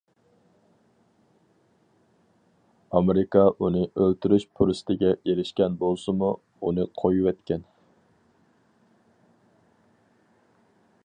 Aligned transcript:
ئامېرىكا 2.99 3.43
ئۇنى 3.65 3.83
ئۆلتۈرۈش 3.91 4.47
پۇرسىتىگە 4.61 5.13
ئېرىشكەن 5.19 5.77
بولسىمۇ، 5.83 6.31
ئۇنى 6.69 6.87
قويۇۋەتكەن. 7.03 7.69